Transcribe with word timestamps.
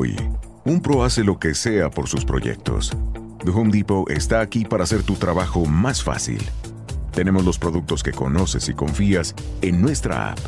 Hoy, 0.00 0.14
un 0.64 0.80
pro 0.80 1.02
hace 1.02 1.24
lo 1.24 1.40
que 1.40 1.56
sea 1.56 1.90
por 1.90 2.06
sus 2.06 2.24
proyectos. 2.24 2.92
The 3.44 3.50
Home 3.50 3.72
Depot 3.72 4.08
está 4.08 4.40
aquí 4.40 4.64
para 4.64 4.84
hacer 4.84 5.02
tu 5.02 5.16
trabajo 5.16 5.66
más 5.66 6.04
fácil. 6.04 6.40
Tenemos 7.10 7.44
los 7.44 7.58
productos 7.58 8.04
que 8.04 8.12
conoces 8.12 8.68
y 8.68 8.74
confías 8.74 9.34
en 9.60 9.82
nuestra 9.82 10.30
app. 10.30 10.38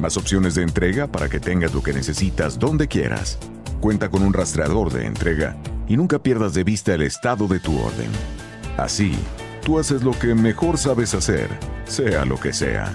Más 0.00 0.16
opciones 0.16 0.54
de 0.54 0.62
entrega 0.62 1.08
para 1.08 1.28
que 1.28 1.40
tengas 1.40 1.74
lo 1.74 1.82
que 1.82 1.92
necesitas 1.92 2.58
donde 2.58 2.88
quieras. 2.88 3.38
Cuenta 3.82 4.08
con 4.08 4.22
un 4.22 4.32
rastreador 4.32 4.90
de 4.90 5.04
entrega 5.04 5.58
y 5.86 5.98
nunca 5.98 6.22
pierdas 6.22 6.54
de 6.54 6.64
vista 6.64 6.94
el 6.94 7.02
estado 7.02 7.48
de 7.48 7.60
tu 7.60 7.78
orden. 7.78 8.10
Así, 8.78 9.12
tú 9.62 9.78
haces 9.78 10.02
lo 10.02 10.18
que 10.18 10.34
mejor 10.34 10.78
sabes 10.78 11.12
hacer, 11.12 11.50
sea 11.84 12.24
lo 12.24 12.40
que 12.40 12.54
sea. 12.54 12.90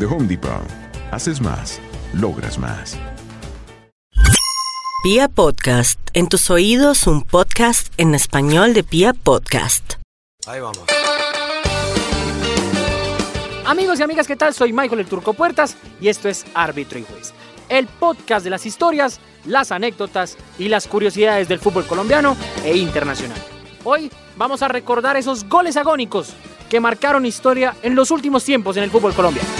The 0.00 0.06
Home 0.06 0.26
Depot. 0.26 0.66
Haces 1.12 1.40
más, 1.40 1.78
logras 2.14 2.58
más. 2.58 2.98
Pia 5.04 5.28
Podcast, 5.28 6.00
en 6.14 6.30
tus 6.30 6.48
oídos 6.48 7.06
un 7.06 7.20
podcast 7.20 7.92
en 7.98 8.14
español 8.14 8.72
de 8.72 8.82
Pia 8.82 9.12
Podcast. 9.12 9.96
Ahí 10.46 10.60
vamos. 10.60 10.80
Amigos 13.66 14.00
y 14.00 14.02
amigas, 14.02 14.26
¿qué 14.26 14.34
tal? 14.34 14.54
Soy 14.54 14.72
Michael 14.72 15.00
el 15.00 15.06
Turco 15.06 15.34
Puertas 15.34 15.76
y 16.00 16.08
esto 16.08 16.30
es 16.30 16.46
Árbitro 16.54 16.98
y 16.98 17.04
Juez, 17.04 17.34
el 17.68 17.86
podcast 17.86 18.44
de 18.44 18.48
las 18.48 18.64
historias, 18.64 19.20
las 19.44 19.72
anécdotas 19.72 20.38
y 20.58 20.68
las 20.68 20.86
curiosidades 20.86 21.48
del 21.48 21.58
fútbol 21.58 21.84
colombiano 21.84 22.34
e 22.64 22.74
internacional. 22.74 23.36
Hoy 23.84 24.10
vamos 24.38 24.62
a 24.62 24.68
recordar 24.68 25.18
esos 25.18 25.44
goles 25.44 25.76
agónicos 25.76 26.32
que 26.70 26.80
marcaron 26.80 27.26
historia 27.26 27.76
en 27.82 27.94
los 27.94 28.10
últimos 28.10 28.42
tiempos 28.42 28.78
en 28.78 28.84
el 28.84 28.90
fútbol 28.90 29.12
colombiano. 29.12 29.50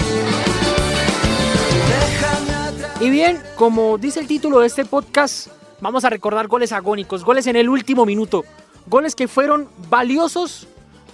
Y 3.05 3.11
bien, 3.11 3.39
como 3.55 3.99
dice 3.99 4.19
el 4.19 4.25
título 4.25 4.61
de 4.61 4.65
este 4.65 4.83
podcast, 4.83 5.49
vamos 5.79 6.03
a 6.05 6.09
recordar 6.09 6.47
goles 6.47 6.71
agónicos, 6.71 7.23
goles 7.23 7.45
en 7.45 7.55
el 7.55 7.69
último 7.69 8.03
minuto, 8.03 8.43
goles 8.87 9.13
que 9.13 9.27
fueron 9.27 9.69
valiosos 9.89 10.67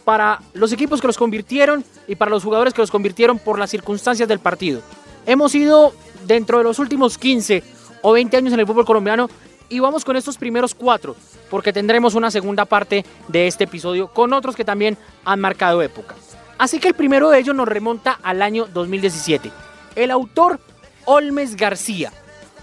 para 0.05 0.39
los 0.53 0.71
equipos 0.71 1.01
que 1.01 1.07
los 1.07 1.17
convirtieron 1.17 1.83
y 2.07 2.15
para 2.15 2.31
los 2.31 2.45
jugadores 2.45 2.73
que 2.73 2.79
los 2.79 2.91
convirtieron 2.91 3.39
por 3.39 3.59
las 3.59 3.71
circunstancias 3.71 4.29
del 4.29 4.39
partido. 4.39 4.79
Hemos 5.25 5.53
ido 5.53 5.91
dentro 6.25 6.59
de 6.59 6.63
los 6.63 6.79
últimos 6.79 7.17
15 7.17 7.61
o 8.03 8.13
20 8.13 8.37
años 8.37 8.53
en 8.53 8.61
el 8.61 8.67
fútbol 8.67 8.85
colombiano 8.85 9.29
y 9.67 9.79
vamos 9.79 10.05
con 10.05 10.15
estos 10.15 10.37
primeros 10.37 10.73
cuatro, 10.73 11.17
porque 11.49 11.73
tendremos 11.73 12.15
una 12.15 12.31
segunda 12.31 12.63
parte 12.63 13.05
de 13.27 13.47
este 13.47 13.65
episodio 13.65 14.07
con 14.07 14.31
otros 14.31 14.55
que 14.55 14.63
también 14.63 14.97
han 15.25 15.41
marcado 15.41 15.81
época. 15.81 16.15
Así 16.57 16.79
que 16.79 16.87
el 16.87 16.93
primero 16.93 17.29
de 17.29 17.39
ellos 17.39 17.53
nos 17.53 17.67
remonta 17.67 18.17
al 18.23 18.41
año 18.41 18.65
2017. 18.71 19.51
El 19.97 20.09
autor 20.09 20.57
Olmes 21.05 21.55
García, 21.55 22.11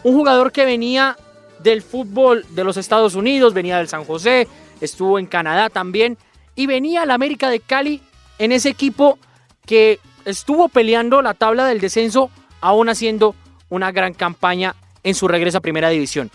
un 0.03 0.15
jugador 0.15 0.53
que 0.53 0.65
venía 0.65 1.17
del 1.61 1.83
fútbol 1.83 2.45
de 2.51 2.65
los 2.65 2.77
Estados 2.77 3.15
Unidos, 3.15 3.55
venía 3.55 3.79
del 3.79 3.89
San 3.89 4.05
José, 4.05 4.47
estuvo 4.81 5.19
en 5.19 5.27
Canadá 5.27 5.71
también 5.71 6.17
y 6.55 6.67
venía 6.67 7.03
al 7.03 7.11
América 7.11 7.51
de 7.51 7.61
Cali 7.61 8.03
en 8.39 8.53
ese 8.53 8.69
equipo 8.69 9.19
que 9.67 9.99
estuvo 10.25 10.69
peleando 10.69 11.23
la 11.23 11.35
tabla 11.35 11.67
del 11.67 11.81
descenso, 11.81 12.31
aún 12.61 12.89
haciendo 12.89 13.35
una 13.69 13.93
gran 13.93 14.15
campaña 14.15 14.75
en 15.03 15.15
su 15.15 15.29
regreso 15.29 15.59
a 15.59 15.63
Primera 15.63 15.89
División. 15.89 16.31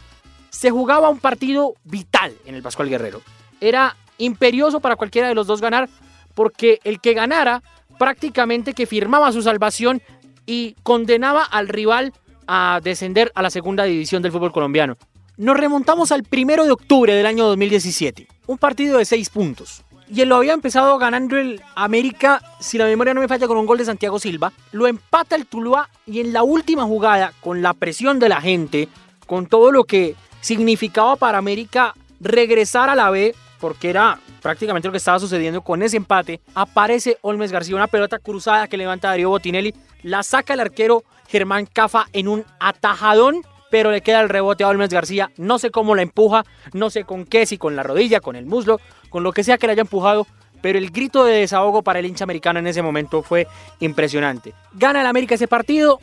Se 0.50 0.70
jugaba 0.70 1.10
un 1.10 1.20
partido 1.20 1.74
vital 1.84 2.34
en 2.46 2.56
el 2.56 2.62
Pascual 2.62 2.90
Guerrero. 2.90 3.22
Era 3.60 3.96
imperioso 4.18 4.80
para 4.80 4.96
cualquiera 4.96 5.28
de 5.28 5.36
los 5.36 5.48
dos 5.48 5.62
ganar, 5.62 5.90
porque 6.36 6.80
el 6.84 7.00
que 7.00 7.14
ganara 7.14 7.64
prácticamente 7.98 8.74
que 8.74 8.86
firmaba 8.86 9.32
su 9.32 9.42
salvación 9.42 10.02
y 10.46 10.76
condenaba 10.84 11.44
al 11.44 11.68
rival 11.68 12.14
a 12.48 12.80
descender 12.84 13.32
a 13.36 13.42
la 13.42 13.50
segunda 13.50 13.84
división 13.84 14.22
del 14.22 14.32
fútbol 14.32 14.52
colombiano. 14.52 14.98
Nos 15.38 15.58
remontamos 15.58 16.12
al 16.12 16.24
primero 16.24 16.66
de 16.66 16.72
octubre 16.72 17.14
del 17.14 17.26
año 17.26 17.48
2017, 17.48 18.28
un 18.48 18.58
partido 18.58 18.98
de 18.98 19.06
seis 19.06 19.30
puntos. 19.30 19.84
Y 20.10 20.24
lo 20.26 20.36
había 20.36 20.54
empezado 20.54 20.98
ganando 21.00 21.38
el 21.38 21.62
América, 21.76 22.42
si 22.60 22.78
la 22.78 22.86
memoria 22.86 23.14
no 23.14 23.22
me 23.22 23.28
falla, 23.28 23.48
con 23.48 23.58
un 23.58 23.66
gol 23.66 23.80
de 23.80 23.86
Santiago 23.86 24.20
Silva. 24.20 24.52
Lo 24.72 24.86
empata 24.86 25.36
el 25.36 25.48
Tuluá 25.48 25.90
y 26.06 26.20
en 26.20 26.34
la 26.34 26.44
última 26.44 26.84
jugada, 26.84 27.34
con 27.42 27.64
la 27.64 27.74
presión 27.74 28.20
de 28.20 28.30
la 28.30 28.40
gente, 28.40 28.90
con 29.26 29.48
todo 29.48 29.72
lo 29.72 29.86
que 29.86 30.16
significaba 30.42 31.16
para 31.16 31.40
América 31.40 31.96
regresar 32.20 32.90
a 32.90 32.96
la 32.96 33.10
B, 33.10 33.34
porque 33.60 33.90
era 33.90 34.20
prácticamente 34.44 34.90
lo 34.90 34.92
que 34.92 34.98
estaba 34.98 35.20
sucediendo 35.20 35.62
con 35.62 35.82
ese 35.82 35.98
empate, 35.98 36.42
aparece 36.54 37.18
Olmes 37.22 37.52
García, 37.52 37.78
una 37.78 37.88
pelota 37.88 38.20
cruzada 38.20 38.68
que 38.68 38.78
levanta 38.78 39.08
Darío 39.08 39.30
Botinelli, 39.30 39.74
la 40.04 40.22
saca 40.22 40.54
el 40.54 40.60
arquero 40.60 41.04
Germán 41.30 41.66
Cafa 41.66 42.06
en 42.12 42.28
un 42.28 42.46
atajadón, 42.60 43.42
pero 43.72 43.90
le 43.90 44.02
queda 44.02 44.20
el 44.20 44.30
rebote 44.30 44.66
a 44.66 44.68
Olmes 44.68 44.90
García, 44.90 45.32
no 45.38 45.58
sé 45.58 45.72
cómo 45.72 45.96
la 45.96 46.02
empuja, 46.02 46.44
no 46.74 46.90
sé 46.90 47.06
con 47.06 47.26
qué, 47.26 47.46
si 47.46 47.58
con 47.58 47.76
la 47.78 47.84
rodilla, 47.84 48.20
con 48.20 48.36
el 48.36 48.46
muslo, 48.46 48.80
con 49.10 49.24
lo 49.24 49.32
que 49.32 49.46
sea 49.46 49.58
que 49.58 49.66
le 49.66 49.74
haya 49.74 49.82
empujado, 49.82 50.28
pero 50.62 50.78
el 50.78 50.92
grito 50.92 51.24
de 51.24 51.36
desahogo 51.36 51.82
para 51.82 52.00
el 52.00 52.06
hincha 52.06 52.26
americano 52.26 52.60
en 52.60 52.68
ese 52.68 52.82
momento 52.82 53.24
fue 53.24 53.48
impresionante. 53.80 54.54
Gana 54.74 55.02
el 55.02 55.08
América 55.08 55.36
ese 55.36 55.48
partido, 55.48 56.00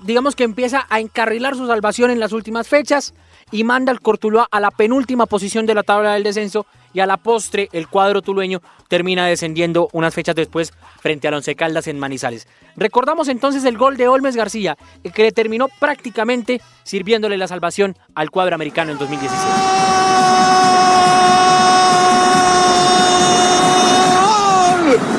digamos 0.00 0.34
que 0.34 0.44
empieza 0.44 0.86
a 0.88 0.98
encarrilar 0.98 1.56
su 1.56 1.66
salvación 1.66 2.10
en 2.10 2.20
las 2.20 2.32
últimas 2.32 2.68
fechas 2.68 3.14
y 3.52 3.62
manda 3.62 3.92
al 3.92 4.00
Cortuluá 4.00 4.48
a 4.50 4.58
la 4.58 4.72
penúltima 4.72 5.26
posición 5.26 5.66
de 5.66 5.74
la 5.74 5.84
tabla 5.84 6.14
del 6.14 6.24
descenso 6.24 6.66
y 6.92 7.00
a 7.00 7.06
la 7.06 7.18
postre 7.18 7.68
el 7.72 7.86
cuadro 7.86 8.22
tulueño 8.22 8.60
termina 8.88 9.26
descendiendo 9.26 9.88
unas 9.92 10.14
fechas 10.14 10.34
después 10.34 10.72
frente 11.00 11.28
al 11.28 11.34
Once 11.34 11.54
Caldas 11.54 11.86
en 11.86 11.98
Manizales. 11.98 12.48
Recordamos 12.76 13.28
entonces 13.28 13.64
el 13.64 13.78
gol 13.78 13.96
de 13.96 14.08
Olmes 14.08 14.36
García, 14.36 14.76
que 15.14 15.22
le 15.22 15.32
terminó 15.32 15.68
prácticamente 15.78 16.60
sirviéndole 16.82 17.36
la 17.38 17.46
salvación 17.46 17.96
al 18.14 18.30
cuadro 18.30 18.54
americano 18.54 18.92
en 18.92 18.98
2017. 18.98 19.42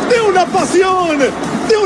de 0.09 0.21
una 0.21 0.45
pasión, 0.45 1.19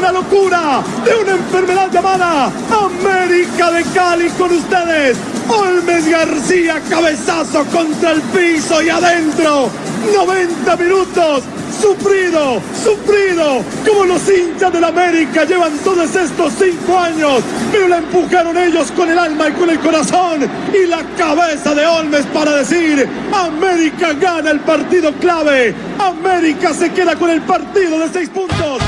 una 0.10 0.22
locura, 0.22 0.84
de 1.04 1.16
una 1.16 1.32
enfermedad 1.34 1.92
llamada 1.92 2.52
América 2.72 3.72
de 3.72 3.84
Cali 3.94 4.30
con 4.32 4.52
ustedes. 4.52 5.18
Olmes 5.50 6.10
García, 6.10 6.82
cabezazo 6.90 7.66
contra 7.66 8.12
el 8.12 8.22
piso 8.22 8.82
y 8.82 8.90
adentro. 8.90 9.70
90 10.16 10.76
minutos, 10.78 11.44
sufrido, 11.82 12.62
sufrido, 12.82 13.64
como 13.86 14.06
los 14.06 14.22
hinchas 14.30 14.72
del 14.72 14.84
América 14.84 15.44
llevan 15.44 15.78
todos 15.80 16.16
estos 16.16 16.54
cinco 16.58 16.98
años, 16.98 17.42
pero 17.72 17.88
la 17.88 17.98
empujaron 17.98 18.58
ellos 18.58 18.92
con 18.92 19.10
el 19.10 19.20
alma 19.20 19.50
y 19.50 19.54
con 19.54 19.70
el 19.70 19.80
corazón 19.80 20.48
y 20.74 20.88
la 20.88 21.04
cabeza 21.18 21.74
de 21.74 21.86
Olmes 21.86 22.26
para 22.28 22.58
decir, 22.58 23.08
América 23.34 24.14
gana 24.14 24.52
el 24.52 24.60
partido 24.62 25.12
clave, 25.14 25.76
América 26.00 26.74
se 26.74 26.92
queda 26.92 27.16
con 27.16 27.30
el 27.30 27.42
partido 27.42 28.00
de 28.00 28.10
seis 28.10 28.30
puntos. 28.30 28.82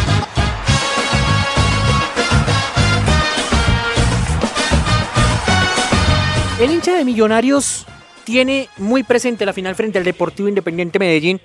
El 6.59 6.71
hincha 6.71 6.93
de 6.93 7.05
Millonarios 7.05 7.85
tiene 8.25 8.67
muy 8.75 9.03
presente 9.03 9.45
la 9.45 9.53
final 9.53 9.75
frente 9.75 9.97
al 9.97 10.03
Deportivo 10.03 10.49
Independiente 10.49 10.99
Medellín, 10.99 11.39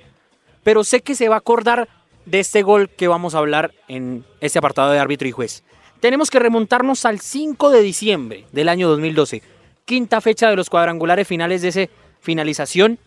pero 0.65 0.83
sé 0.83 1.03
que 1.03 1.15
se 1.15 1.29
va 1.29 1.37
a 1.37 1.39
acordar 1.39 1.89
de 2.27 2.41
este 2.41 2.63
gol 2.65 2.91
que 2.91 3.07
vamos 3.07 3.37
a 3.37 3.39
hablar 3.39 3.73
en 3.87 4.25
este 4.41 4.59
apartado 4.59 4.91
de 4.91 4.99
árbitro 4.99 5.29
y 5.29 5.31
juez. 5.31 5.63
Tenemos 6.01 6.31
que 6.31 6.41
remontarnos 6.41 7.05
al 7.05 7.21
5 7.21 7.71
de 7.71 7.83
diciembre 7.83 8.47
del 8.51 8.69
año 8.69 8.89
2012, 8.89 9.41
quinta 9.85 10.21
fecha 10.21 10.51
de 10.51 10.57
los 10.57 10.69
cuadrangulares 10.69 11.29
finales 11.29 11.63
de 11.63 11.69
esa 11.69 11.87
finalización, 12.19 12.99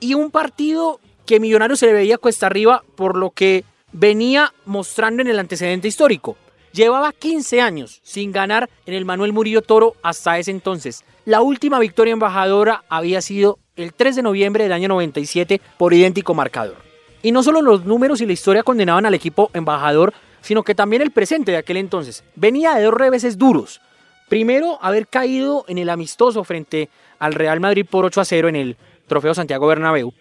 y 0.00 0.14
un 0.14 0.32
partido 0.32 0.98
que 1.26 1.38
Millonarios 1.38 1.78
se 1.78 1.86
le 1.86 1.92
veía 1.92 2.18
cuesta 2.18 2.46
arriba 2.46 2.82
por 2.96 3.16
lo 3.16 3.30
que 3.30 3.62
venía 3.92 4.52
mostrando 4.64 5.22
en 5.22 5.28
el 5.28 5.38
antecedente 5.38 5.86
histórico. 5.86 6.36
Llevaba 6.72 7.12
15 7.12 7.60
años 7.60 8.00
sin 8.04 8.30
ganar 8.30 8.70
en 8.86 8.94
el 8.94 9.04
Manuel 9.04 9.32
Murillo 9.32 9.60
Toro 9.60 9.96
hasta 10.02 10.38
ese 10.38 10.52
entonces. 10.52 11.04
La 11.24 11.42
última 11.42 11.80
victoria 11.80 12.12
embajadora 12.12 12.84
había 12.88 13.20
sido 13.22 13.58
el 13.74 13.92
3 13.92 14.16
de 14.16 14.22
noviembre 14.22 14.64
del 14.64 14.72
año 14.72 14.88
97 14.88 15.60
por 15.76 15.92
idéntico 15.92 16.32
marcador. 16.32 16.76
Y 17.22 17.32
no 17.32 17.42
solo 17.42 17.60
los 17.60 17.84
números 17.84 18.20
y 18.20 18.26
la 18.26 18.32
historia 18.32 18.62
condenaban 18.62 19.04
al 19.04 19.14
equipo 19.14 19.50
embajador, 19.52 20.14
sino 20.42 20.62
que 20.62 20.76
también 20.76 21.02
el 21.02 21.10
presente 21.10 21.50
de 21.50 21.58
aquel 21.58 21.76
entonces. 21.76 22.22
Venía 22.36 22.74
de 22.74 22.84
dos 22.84 22.94
reveses 22.94 23.36
duros. 23.36 23.80
Primero, 24.28 24.78
haber 24.80 25.08
caído 25.08 25.64
en 25.66 25.78
el 25.78 25.90
amistoso 25.90 26.44
frente 26.44 26.88
al 27.18 27.34
Real 27.34 27.58
Madrid 27.58 27.84
por 27.88 28.04
8 28.04 28.20
a 28.20 28.24
0 28.24 28.48
en 28.48 28.56
el 28.56 28.76
Trofeo 29.08 29.34
Santiago 29.34 29.66
Bernabéu. 29.66 30.14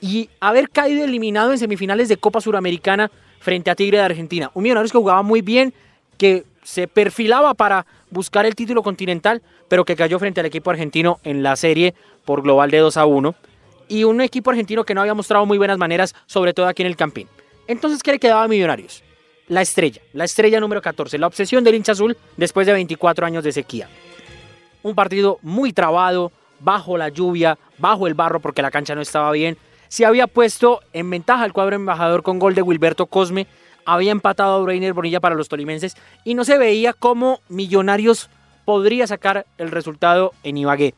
Y 0.00 0.28
haber 0.40 0.70
caído 0.70 1.04
eliminado 1.04 1.52
en 1.52 1.58
semifinales 1.58 2.08
de 2.08 2.16
Copa 2.16 2.40
Suramericana 2.40 3.12
frente 3.44 3.70
a 3.70 3.74
Tigre 3.74 3.98
de 3.98 4.04
Argentina. 4.04 4.50
Un 4.54 4.62
Millonarios 4.62 4.90
que 4.90 4.98
jugaba 4.98 5.22
muy 5.22 5.42
bien, 5.42 5.74
que 6.16 6.44
se 6.62 6.88
perfilaba 6.88 7.52
para 7.52 7.84
buscar 8.10 8.46
el 8.46 8.54
título 8.54 8.82
continental, 8.82 9.42
pero 9.68 9.84
que 9.84 9.94
cayó 9.94 10.18
frente 10.18 10.40
al 10.40 10.46
equipo 10.46 10.70
argentino 10.70 11.20
en 11.24 11.42
la 11.42 11.54
serie 11.54 11.94
por 12.24 12.42
global 12.42 12.70
de 12.70 12.78
2 12.78 12.96
a 12.96 13.04
1. 13.04 13.34
Y 13.88 14.04
un 14.04 14.22
equipo 14.22 14.50
argentino 14.50 14.84
que 14.84 14.94
no 14.94 15.02
había 15.02 15.12
mostrado 15.12 15.44
muy 15.44 15.58
buenas 15.58 15.76
maneras, 15.76 16.14
sobre 16.24 16.54
todo 16.54 16.66
aquí 16.66 16.82
en 16.82 16.88
el 16.88 16.96
Campín. 16.96 17.28
Entonces, 17.68 18.02
¿qué 18.02 18.12
le 18.12 18.18
quedaba 18.18 18.44
a 18.44 18.48
Millonarios? 18.48 19.04
La 19.46 19.60
estrella, 19.60 20.00
la 20.14 20.24
estrella 20.24 20.58
número 20.58 20.80
14, 20.80 21.18
la 21.18 21.26
obsesión 21.26 21.62
del 21.64 21.74
hincha 21.74 21.92
azul 21.92 22.16
después 22.38 22.66
de 22.66 22.72
24 22.72 23.26
años 23.26 23.44
de 23.44 23.52
sequía. 23.52 23.90
Un 24.82 24.94
partido 24.94 25.38
muy 25.42 25.74
trabado, 25.74 26.32
bajo 26.60 26.96
la 26.96 27.10
lluvia, 27.10 27.58
bajo 27.76 28.06
el 28.06 28.14
barro 28.14 28.40
porque 28.40 28.62
la 28.62 28.70
cancha 28.70 28.94
no 28.94 29.02
estaba 29.02 29.30
bien. 29.32 29.58
Se 29.94 30.04
había 30.04 30.26
puesto 30.26 30.80
en 30.92 31.08
ventaja 31.08 31.44
el 31.44 31.52
cuadro 31.52 31.76
embajador 31.76 32.24
con 32.24 32.40
gol 32.40 32.56
de 32.56 32.62
Wilberto 32.62 33.06
Cosme. 33.06 33.46
Había 33.84 34.10
empatado 34.10 34.56
a 34.56 34.58
Breiner 34.58 34.92
Bonilla 34.92 35.20
para 35.20 35.36
los 35.36 35.48
tolimenses 35.48 35.96
y 36.24 36.34
no 36.34 36.42
se 36.44 36.58
veía 36.58 36.92
cómo 36.92 37.38
Millonarios 37.48 38.28
podría 38.64 39.06
sacar 39.06 39.46
el 39.56 39.70
resultado 39.70 40.32
en 40.42 40.56
Ibagué. 40.56 40.94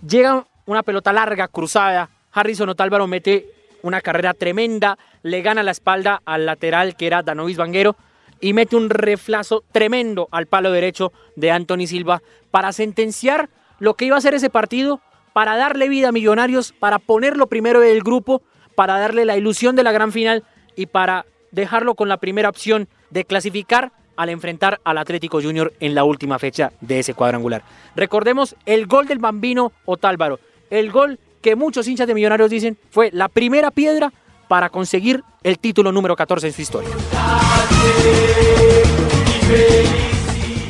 Llega 0.00 0.46
una 0.64 0.82
pelota 0.82 1.12
larga, 1.12 1.48
cruzada. 1.48 2.08
Harrison 2.32 2.70
Otálvaro 2.70 3.06
mete 3.06 3.52
una 3.82 4.00
carrera 4.00 4.32
tremenda, 4.32 4.96
le 5.22 5.42
gana 5.42 5.62
la 5.62 5.72
espalda 5.72 6.22
al 6.24 6.46
lateral 6.46 6.96
que 6.96 7.06
era 7.06 7.22
Danovis 7.22 7.58
Vanguero 7.58 7.96
y 8.40 8.54
mete 8.54 8.76
un 8.76 8.88
reflazo 8.88 9.62
tremendo 9.72 10.26
al 10.30 10.46
palo 10.46 10.72
derecho 10.72 11.12
de 11.36 11.50
Anthony 11.50 11.86
Silva 11.86 12.22
para 12.50 12.72
sentenciar 12.72 13.50
lo 13.78 13.92
que 13.92 14.06
iba 14.06 14.16
a 14.16 14.22
ser 14.22 14.32
ese 14.32 14.48
partido, 14.48 15.02
para 15.38 15.56
darle 15.56 15.88
vida 15.88 16.08
a 16.08 16.10
Millonarios, 16.10 16.72
para 16.72 16.98
ponerlo 16.98 17.46
primero 17.46 17.78
del 17.78 18.02
grupo, 18.02 18.42
para 18.74 18.98
darle 18.98 19.24
la 19.24 19.36
ilusión 19.36 19.76
de 19.76 19.84
la 19.84 19.92
gran 19.92 20.10
final 20.10 20.42
y 20.74 20.86
para 20.86 21.26
dejarlo 21.52 21.94
con 21.94 22.08
la 22.08 22.16
primera 22.16 22.48
opción 22.48 22.88
de 23.10 23.24
clasificar 23.24 23.92
al 24.16 24.30
enfrentar 24.30 24.80
al 24.82 24.98
Atlético 24.98 25.40
Junior 25.40 25.72
en 25.78 25.94
la 25.94 26.02
última 26.02 26.40
fecha 26.40 26.72
de 26.80 26.98
ese 26.98 27.14
cuadrangular. 27.14 27.62
Recordemos 27.94 28.56
el 28.66 28.88
gol 28.88 29.06
del 29.06 29.20
bambino 29.20 29.70
Otálvaro, 29.84 30.40
el 30.70 30.90
gol 30.90 31.20
que 31.40 31.54
muchos 31.54 31.86
hinchas 31.86 32.08
de 32.08 32.14
Millonarios 32.14 32.50
dicen 32.50 32.76
fue 32.90 33.10
la 33.12 33.28
primera 33.28 33.70
piedra 33.70 34.12
para 34.48 34.70
conseguir 34.70 35.22
el 35.44 35.60
título 35.60 35.92
número 35.92 36.16
14 36.16 36.48
en 36.48 36.52
su 36.52 36.62
historia. 36.62 36.90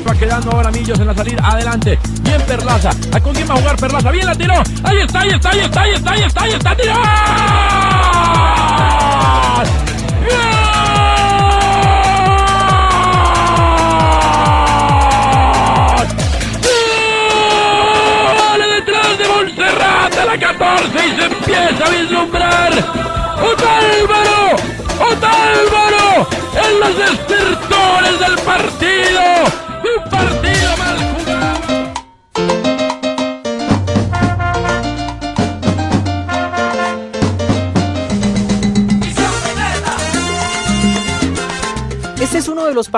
Va 0.07 0.15
quedando 0.15 0.51
ahora 0.51 0.71
Millos 0.71 0.99
en 0.99 1.07
la 1.07 1.15
salida. 1.15 1.41
Adelante. 1.43 1.99
Bien 2.23 2.43
Perlaza. 2.43 2.91
¿A 3.13 3.21
con 3.21 3.35
quién 3.35 3.49
va 3.49 3.55
a 3.55 3.59
jugar 3.59 3.77
Perlaza? 3.77 4.11
Bien 4.11 4.27
la 4.27 4.35
tiró. 4.35 4.55
Ahí 4.85 4.99
está, 4.99 5.21
ahí 5.21 5.31
está, 5.31 5.51
ahí 5.51 5.61
está, 5.61 5.81
ahí 5.83 5.93
está, 5.93 6.13
ahí 6.13 6.23
está, 6.23 6.43
ahí 6.43 6.53
está. 6.53 6.77
¡Tiró! 6.77 6.95
la 20.29 20.39
14 20.39 21.07
y 21.07 21.17
se 21.17 21.25
empieza 21.25 21.87
a 21.87 21.91
vislumbrar. 21.91 22.98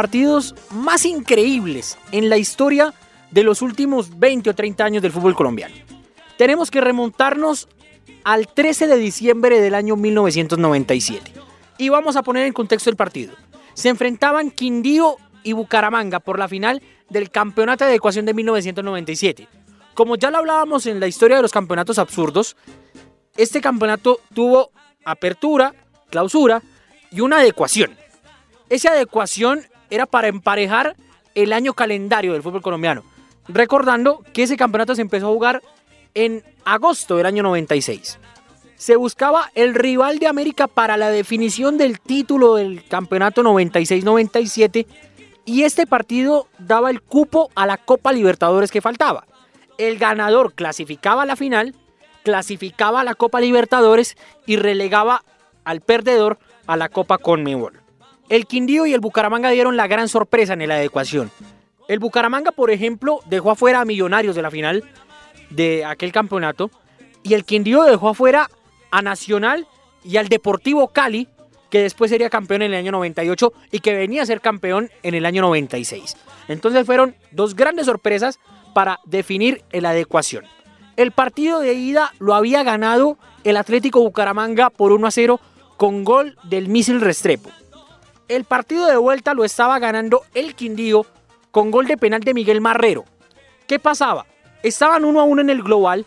Partidos 0.00 0.54
más 0.70 1.04
increíbles 1.04 1.98
en 2.10 2.30
la 2.30 2.38
historia 2.38 2.94
de 3.30 3.42
los 3.42 3.60
últimos 3.60 4.18
20 4.18 4.48
o 4.48 4.54
30 4.54 4.82
años 4.82 5.02
del 5.02 5.12
fútbol 5.12 5.34
colombiano. 5.34 5.74
Tenemos 6.38 6.70
que 6.70 6.80
remontarnos 6.80 7.68
al 8.24 8.48
13 8.48 8.86
de 8.86 8.96
diciembre 8.96 9.60
del 9.60 9.74
año 9.74 9.96
1997. 9.96 11.34
Y 11.76 11.90
vamos 11.90 12.16
a 12.16 12.22
poner 12.22 12.46
en 12.46 12.54
contexto 12.54 12.88
el 12.88 12.96
partido. 12.96 13.34
Se 13.74 13.90
enfrentaban 13.90 14.50
Quindío 14.50 15.18
y 15.42 15.52
Bucaramanga 15.52 16.18
por 16.18 16.38
la 16.38 16.48
final 16.48 16.80
del 17.10 17.30
Campeonato 17.30 17.84
de 17.84 17.96
Ecuación 17.96 18.24
de 18.24 18.32
1997. 18.32 19.48
Como 19.92 20.16
ya 20.16 20.30
lo 20.30 20.38
hablábamos 20.38 20.86
en 20.86 20.98
la 20.98 21.08
historia 21.08 21.36
de 21.36 21.42
los 21.42 21.52
campeonatos 21.52 21.98
absurdos, 21.98 22.56
este 23.36 23.60
campeonato 23.60 24.18
tuvo 24.32 24.70
apertura, 25.04 25.74
clausura 26.08 26.62
y 27.10 27.20
una 27.20 27.40
adecuación. 27.40 27.98
Esa 28.70 28.92
adecuación 28.92 29.66
era 29.90 30.06
para 30.06 30.28
emparejar 30.28 30.96
el 31.34 31.52
año 31.52 31.74
calendario 31.74 32.32
del 32.32 32.42
fútbol 32.42 32.62
colombiano. 32.62 33.02
Recordando 33.48 34.22
que 34.32 34.44
ese 34.44 34.56
campeonato 34.56 34.94
se 34.94 35.02
empezó 35.02 35.28
a 35.28 35.32
jugar 35.32 35.62
en 36.14 36.42
agosto 36.64 37.16
del 37.16 37.26
año 37.26 37.42
96. 37.42 38.18
Se 38.76 38.96
buscaba 38.96 39.50
el 39.54 39.74
rival 39.74 40.18
de 40.18 40.26
América 40.26 40.66
para 40.66 40.96
la 40.96 41.10
definición 41.10 41.76
del 41.76 42.00
título 42.00 42.54
del 42.54 42.84
campeonato 42.86 43.42
96-97 43.42 44.86
y 45.44 45.64
este 45.64 45.86
partido 45.86 46.46
daba 46.58 46.90
el 46.90 47.02
cupo 47.02 47.50
a 47.54 47.66
la 47.66 47.76
Copa 47.76 48.12
Libertadores 48.12 48.70
que 48.70 48.80
faltaba. 48.80 49.26
El 49.78 49.98
ganador 49.98 50.54
clasificaba 50.54 51.22
a 51.22 51.26
la 51.26 51.36
final, 51.36 51.74
clasificaba 52.22 53.00
a 53.00 53.04
la 53.04 53.14
Copa 53.14 53.40
Libertadores 53.40 54.16
y 54.46 54.56
relegaba 54.56 55.24
al 55.64 55.80
perdedor 55.80 56.38
a 56.66 56.76
la 56.76 56.88
Copa 56.88 57.18
Conmebol. 57.18 57.79
El 58.30 58.46
Quindío 58.46 58.86
y 58.86 58.94
el 58.94 59.00
Bucaramanga 59.00 59.50
dieron 59.50 59.76
la 59.76 59.88
gran 59.88 60.08
sorpresa 60.08 60.52
en 60.52 60.68
la 60.68 60.76
adecuación. 60.76 61.32
El 61.88 61.98
Bucaramanga, 61.98 62.52
por 62.52 62.70
ejemplo, 62.70 63.18
dejó 63.26 63.50
afuera 63.50 63.80
a 63.80 63.84
Millonarios 63.84 64.36
de 64.36 64.42
la 64.42 64.52
final 64.52 64.84
de 65.50 65.84
aquel 65.84 66.12
campeonato 66.12 66.70
y 67.24 67.34
el 67.34 67.44
Quindío 67.44 67.82
dejó 67.82 68.10
afuera 68.10 68.48
a 68.92 69.02
Nacional 69.02 69.66
y 70.04 70.16
al 70.16 70.28
Deportivo 70.28 70.86
Cali, 70.92 71.26
que 71.70 71.82
después 71.82 72.12
sería 72.12 72.30
campeón 72.30 72.62
en 72.62 72.72
el 72.72 72.78
año 72.78 72.92
98 72.92 73.52
y 73.72 73.80
que 73.80 73.96
venía 73.96 74.22
a 74.22 74.26
ser 74.26 74.40
campeón 74.40 74.90
en 75.02 75.16
el 75.16 75.26
año 75.26 75.42
96. 75.42 76.16
Entonces 76.46 76.86
fueron 76.86 77.16
dos 77.32 77.56
grandes 77.56 77.86
sorpresas 77.86 78.38
para 78.72 79.00
definir 79.06 79.64
la 79.72 79.90
adecuación. 79.90 80.44
El 80.96 81.10
partido 81.10 81.58
de 81.58 81.74
ida 81.74 82.12
lo 82.20 82.36
había 82.36 82.62
ganado 82.62 83.18
el 83.42 83.56
Atlético 83.56 84.02
Bucaramanga 84.02 84.70
por 84.70 84.92
1 84.92 85.04
a 85.04 85.10
0 85.10 85.40
con 85.76 86.04
gol 86.04 86.38
del 86.44 86.68
Misil 86.68 87.00
Restrepo. 87.00 87.50
El 88.30 88.44
partido 88.44 88.86
de 88.86 88.96
vuelta 88.96 89.34
lo 89.34 89.44
estaba 89.44 89.80
ganando 89.80 90.22
el 90.34 90.54
Quindío 90.54 91.04
con 91.50 91.72
gol 91.72 91.88
de 91.88 91.96
penal 91.96 92.20
de 92.20 92.32
Miguel 92.32 92.60
Marrero. 92.60 93.04
¿Qué 93.66 93.80
pasaba? 93.80 94.24
Estaban 94.62 95.04
1 95.04 95.20
a 95.20 95.24
1 95.24 95.42
en 95.42 95.50
el 95.50 95.64
global, 95.64 96.06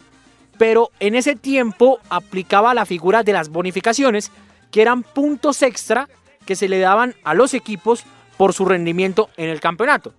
pero 0.58 0.90
en 1.02 1.16
ese 1.16 1.36
tiempo 1.36 2.00
aplicaba 2.10 2.74
la 2.74 2.86
figura 2.86 3.24
de 3.24 3.34
las 3.34 3.50
bonificaciones, 3.50 4.32
que 4.72 4.82
eran 4.82 5.04
puntos 5.04 5.62
extra 5.64 6.08
que 6.46 6.56
se 6.56 6.70
le 6.70 6.80
daban 6.80 7.14
a 7.26 7.34
los 7.34 7.54
equipos 7.54 8.06
por 8.38 8.54
su 8.54 8.64
rendimiento 8.64 9.30
en 9.36 9.50
el 9.50 9.60
campeonato. 9.60 10.14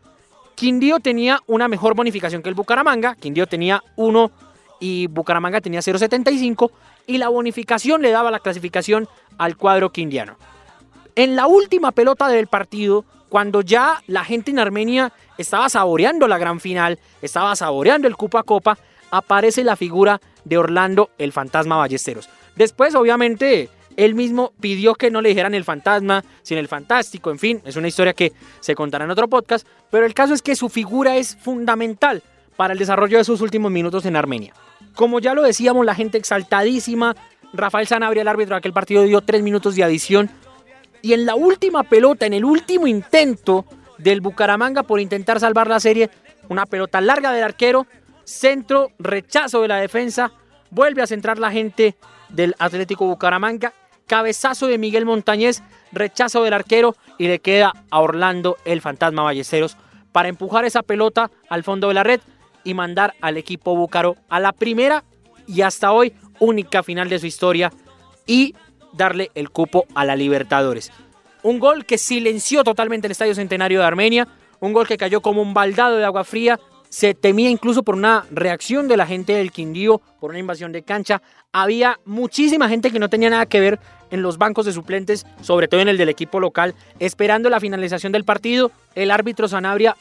Quindío 0.56 1.00
tenía 1.00 1.40
una 1.46 1.68
mejor 1.68 1.94
bonificación 1.94 2.42
que 2.42 2.50
el 2.50 2.54
Bucaramanga, 2.54 3.14
Quindío 3.14 3.46
tenía 3.46 3.82
1 3.96 4.30
y 4.78 5.06
Bucaramanga 5.06 5.62
tenía 5.62 5.80
0.75 5.80 6.70
y 7.06 7.16
la 7.16 7.30
bonificación 7.30 8.02
le 8.02 8.10
daba 8.10 8.30
la 8.30 8.40
clasificación 8.40 9.08
al 9.38 9.56
cuadro 9.56 9.90
quindiano. 9.90 10.36
En 11.16 11.36
la 11.36 11.46
última 11.46 11.92
pelota 11.92 12.28
del 12.28 12.48
partido, 12.48 13.04
cuando 13.28 13.60
ya 13.60 14.02
la 14.08 14.24
gente 14.24 14.50
en 14.50 14.58
Armenia 14.58 15.12
estaba 15.38 15.68
saboreando 15.68 16.26
la 16.26 16.38
gran 16.38 16.58
final, 16.58 16.98
estaba 17.22 17.54
saboreando 17.54 18.08
el 18.08 18.16
Copa 18.16 18.42
Copa, 18.42 18.78
aparece 19.10 19.62
la 19.62 19.76
figura 19.76 20.20
de 20.44 20.58
Orlando 20.58 21.10
el 21.18 21.32
Fantasma 21.32 21.76
Ballesteros. 21.76 22.28
Después, 22.56 22.96
obviamente, 22.96 23.68
él 23.96 24.14
mismo 24.14 24.52
pidió 24.60 24.94
que 24.94 25.10
no 25.10 25.22
le 25.22 25.28
dijeran 25.28 25.54
el 25.54 25.64
fantasma, 25.64 26.24
sino 26.42 26.58
el 26.58 26.68
fantástico, 26.68 27.30
en 27.30 27.38
fin, 27.38 27.62
es 27.64 27.76
una 27.76 27.88
historia 27.88 28.12
que 28.12 28.32
se 28.58 28.74
contará 28.74 29.04
en 29.04 29.10
otro 29.12 29.28
podcast, 29.28 29.66
pero 29.90 30.06
el 30.06 30.14
caso 30.14 30.34
es 30.34 30.42
que 30.42 30.56
su 30.56 30.68
figura 30.68 31.16
es 31.16 31.36
fundamental 31.36 32.22
para 32.56 32.72
el 32.72 32.78
desarrollo 32.78 33.18
de 33.18 33.24
sus 33.24 33.40
últimos 33.40 33.70
minutos 33.70 34.04
en 34.06 34.16
Armenia. 34.16 34.52
Como 34.94 35.20
ya 35.20 35.34
lo 35.34 35.42
decíamos, 35.42 35.86
la 35.86 35.94
gente 35.94 36.18
exaltadísima, 36.18 37.14
Rafael 37.52 37.86
Sanabria, 37.86 38.22
el 38.22 38.28
árbitro 38.28 38.54
de 38.54 38.58
aquel 38.58 38.72
partido, 38.72 39.04
dio 39.04 39.20
tres 39.20 39.42
minutos 39.42 39.76
de 39.76 39.84
adición, 39.84 40.30
y 41.04 41.12
en 41.12 41.26
la 41.26 41.34
última 41.34 41.82
pelota, 41.82 42.24
en 42.24 42.32
el 42.32 42.46
último 42.46 42.86
intento 42.86 43.66
del 43.98 44.22
Bucaramanga 44.22 44.84
por 44.84 45.00
intentar 45.00 45.38
salvar 45.38 45.68
la 45.68 45.78
serie, 45.78 46.08
una 46.48 46.64
pelota 46.64 47.02
larga 47.02 47.30
del 47.30 47.44
arquero, 47.44 47.86
centro, 48.24 48.88
rechazo 48.98 49.60
de 49.60 49.68
la 49.68 49.76
defensa, 49.76 50.32
vuelve 50.70 51.02
a 51.02 51.06
centrar 51.06 51.38
la 51.38 51.52
gente 51.52 51.94
del 52.30 52.54
Atlético 52.58 53.04
Bucaramanga, 53.04 53.74
cabezazo 54.06 54.66
de 54.66 54.78
Miguel 54.78 55.04
Montañez, 55.04 55.62
rechazo 55.92 56.42
del 56.42 56.54
arquero 56.54 56.96
y 57.18 57.28
le 57.28 57.38
queda 57.38 57.74
a 57.90 58.00
Orlando 58.00 58.56
el 58.64 58.80
fantasma 58.80 59.24
Ballesteros 59.24 59.76
para 60.10 60.30
empujar 60.30 60.64
esa 60.64 60.82
pelota 60.82 61.30
al 61.50 61.64
fondo 61.64 61.88
de 61.88 61.94
la 61.94 62.02
red 62.02 62.22
y 62.64 62.72
mandar 62.72 63.12
al 63.20 63.36
equipo 63.36 63.76
búcaro 63.76 64.16
a 64.30 64.40
la 64.40 64.52
primera 64.52 65.04
y 65.46 65.60
hasta 65.60 65.92
hoy 65.92 66.14
única 66.38 66.82
final 66.82 67.10
de 67.10 67.18
su 67.18 67.26
historia 67.26 67.70
y 68.26 68.54
darle 68.96 69.30
el 69.34 69.50
cupo 69.50 69.86
a 69.94 70.04
la 70.04 70.16
Libertadores. 70.16 70.92
Un 71.42 71.58
gol 71.58 71.84
que 71.84 71.98
silenció 71.98 72.64
totalmente 72.64 73.06
el 73.06 73.12
Estadio 73.12 73.34
Centenario 73.34 73.80
de 73.80 73.86
Armenia, 73.86 74.28
un 74.60 74.72
gol 74.72 74.86
que 74.86 74.96
cayó 74.96 75.20
como 75.20 75.42
un 75.42 75.52
baldado 75.52 75.96
de 75.96 76.04
agua 76.04 76.24
fría, 76.24 76.58
se 76.88 77.12
temía 77.12 77.50
incluso 77.50 77.82
por 77.82 77.96
una 77.96 78.24
reacción 78.30 78.86
de 78.86 78.96
la 78.96 79.04
gente 79.04 79.34
del 79.34 79.50
Quindío, 79.50 80.00
por 80.20 80.30
una 80.30 80.38
invasión 80.38 80.70
de 80.70 80.82
cancha. 80.82 81.22
Había 81.52 81.98
muchísima 82.04 82.68
gente 82.68 82.92
que 82.92 83.00
no 83.00 83.10
tenía 83.10 83.30
nada 83.30 83.46
que 83.46 83.58
ver 83.58 83.80
en 84.12 84.22
los 84.22 84.38
bancos 84.38 84.64
de 84.64 84.72
suplentes, 84.72 85.26
sobre 85.42 85.66
todo 85.66 85.80
en 85.80 85.88
el 85.88 85.98
del 85.98 86.08
equipo 86.08 86.38
local, 86.38 86.76
esperando 87.00 87.50
la 87.50 87.58
finalización 87.58 88.12
del 88.12 88.24
partido. 88.24 88.70
El 88.94 89.10
árbitro 89.10 89.48
Sanabria 89.48 89.96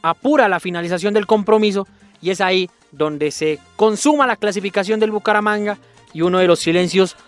apura 0.00 0.48
la 0.48 0.58
finalización 0.58 1.12
del 1.12 1.26
compromiso 1.26 1.86
y 2.22 2.30
es 2.30 2.40
ahí 2.40 2.70
donde 2.92 3.30
se 3.30 3.58
consuma 3.76 4.26
la 4.26 4.36
clasificación 4.36 5.00
del 5.00 5.10
Bucaramanga 5.10 5.76
y 6.14 6.22
uno 6.22 6.38
de 6.38 6.46
los 6.46 6.60
silencios 6.60 7.14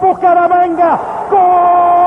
Bucaramanga, 0.00 0.90
gol 1.30 1.97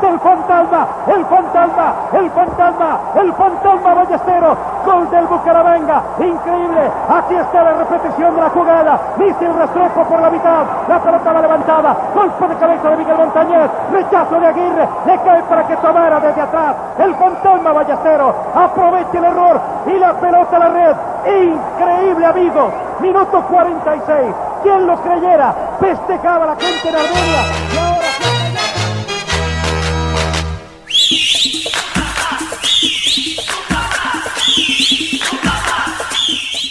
del 0.00 0.18
fantasma, 0.20 0.86
el 1.06 1.24
fantasma, 1.26 1.94
el 2.12 2.30
fantasma, 2.30 3.00
el 3.14 3.32
fantasma 3.32 3.94
Ballestero, 3.94 4.56
gol 4.84 5.10
del 5.10 5.26
Bucaramanga, 5.26 6.02
increíble, 6.18 6.90
aquí 7.08 7.34
está 7.34 7.62
la 7.62 7.72
repetición 7.72 8.34
de 8.34 8.40
la 8.42 8.50
jugada, 8.50 9.00
el 9.18 9.54
Restrepo 9.58 10.04
por 10.04 10.20
la 10.20 10.30
mitad, 10.30 10.64
la 10.88 10.98
pelota 10.98 11.32
va 11.32 11.40
levantada, 11.40 11.96
golpe 12.14 12.48
de 12.48 12.54
cabeza 12.56 12.90
de 12.90 12.96
Miguel 12.96 13.16
Montañez, 13.16 13.70
rechazo 13.92 14.40
de 14.40 14.46
Aguirre, 14.46 14.88
le 15.06 15.18
cae 15.18 15.42
para 15.42 15.66
que 15.66 15.76
tomara 15.76 16.20
desde 16.20 16.40
atrás, 16.40 16.76
el 16.98 17.14
fantasma 17.14 17.72
Ballestero, 17.72 18.34
aprovecha 18.54 19.18
el 19.18 19.24
error 19.24 19.60
y 19.86 19.98
la 19.98 20.12
pelota 20.14 20.56
a 20.56 20.58
la 20.60 20.68
red, 20.68 20.96
increíble 21.26 22.26
amigos, 22.26 22.72
minuto 23.00 23.42
46, 23.50 24.34
quien 24.62 24.86
lo 24.86 24.96
creyera, 25.02 25.54
festejaba 25.80 26.46
la 26.46 26.56
gente 26.56 26.90
de 26.90 26.98
Armenia. 26.98 27.42
Y 27.72 27.78
ahora... 27.78 28.08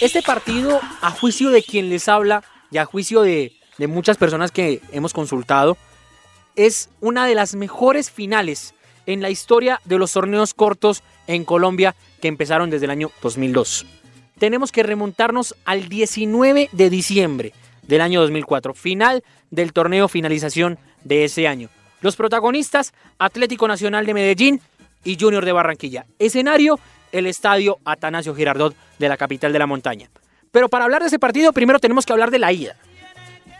Este 0.00 0.22
partido, 0.22 0.80
a 1.00 1.10
juicio 1.10 1.50
de 1.50 1.62
quien 1.62 1.88
les 1.88 2.08
habla 2.08 2.44
y 2.70 2.78
a 2.78 2.84
juicio 2.84 3.22
de, 3.22 3.52
muchas 3.88 4.16
personas 4.16 4.52
que 4.52 4.80
hemos 4.92 5.12
consultado, 5.12 5.76
es 6.54 6.88
una 7.00 7.26
de 7.26 7.34
las 7.34 7.56
mejores 7.56 8.10
finales 8.10 8.74
en 9.06 9.22
la 9.22 9.30
historia 9.30 9.80
de 9.84 9.98
los 9.98 10.12
torneos 10.12 10.54
cortos 10.54 11.02
en 11.26 11.44
Colombia 11.44 11.96
que 12.20 12.28
empezaron 12.28 12.70
desde 12.70 12.84
el 12.84 12.90
año 12.90 13.10
2002. 13.22 13.86
Tenemos 14.38 14.70
que 14.70 14.84
remontarnos 14.84 15.56
al 15.64 15.88
19 15.88 16.68
de 16.70 16.90
diciembre 16.90 17.52
del 17.82 18.00
año 18.00 18.20
2004, 18.20 18.74
final 18.74 19.24
del 19.50 19.72
torneo 19.72 20.06
finalización 20.06 20.78
de 21.02 21.24
ese 21.24 21.48
año. 21.48 21.70
Los 22.00 22.16
protagonistas, 22.16 22.92
Atlético 23.18 23.66
Nacional 23.66 24.06
de 24.06 24.14
Medellín 24.14 24.60
y 25.04 25.16
Junior 25.18 25.44
de 25.44 25.52
Barranquilla. 25.52 26.06
Escenario, 26.18 26.78
el 27.12 27.26
estadio 27.26 27.78
Atanasio 27.84 28.34
Girardot 28.34 28.74
de 28.98 29.08
la 29.08 29.16
capital 29.16 29.52
de 29.52 29.58
la 29.58 29.66
montaña. 29.66 30.08
Pero 30.52 30.68
para 30.68 30.84
hablar 30.84 31.02
de 31.02 31.08
ese 31.08 31.18
partido, 31.18 31.52
primero 31.52 31.78
tenemos 31.78 32.06
que 32.06 32.12
hablar 32.12 32.30
de 32.30 32.38
la 32.38 32.52
ida. 32.52 32.76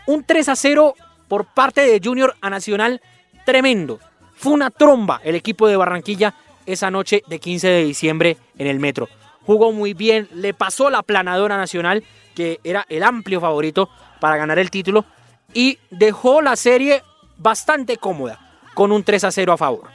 Un 0.05 0.23
3 0.23 0.49
a 0.49 0.55
0 0.55 0.95
por 1.27 1.45
parte 1.53 1.81
de 1.81 2.01
Junior 2.03 2.35
a 2.41 2.49
Nacional, 2.49 3.01
tremendo. 3.45 3.99
Fue 4.35 4.53
una 4.53 4.71
tromba 4.71 5.21
el 5.23 5.35
equipo 5.35 5.67
de 5.67 5.75
Barranquilla 5.75 6.33
esa 6.65 6.89
noche 6.89 7.23
de 7.27 7.39
15 7.39 7.67
de 7.67 7.83
diciembre 7.83 8.37
en 8.57 8.67
el 8.67 8.79
metro. 8.79 9.09
Jugó 9.45 9.71
muy 9.71 9.93
bien, 9.93 10.27
le 10.33 10.53
pasó 10.53 10.89
la 10.89 11.03
planadora 11.03 11.57
nacional, 11.57 12.03
que 12.35 12.59
era 12.63 12.85
el 12.89 13.03
amplio 13.03 13.41
favorito 13.41 13.89
para 14.19 14.37
ganar 14.37 14.59
el 14.59 14.71
título, 14.71 15.05
y 15.53 15.79
dejó 15.89 16.41
la 16.41 16.55
serie 16.55 17.03
bastante 17.39 17.97
cómoda, 17.97 18.39
con 18.75 18.91
un 18.91 19.03
3 19.03 19.23
a 19.23 19.31
0 19.31 19.53
a 19.53 19.57
favor. 19.57 19.87